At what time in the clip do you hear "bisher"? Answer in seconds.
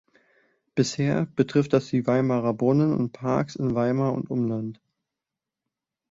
0.73-1.27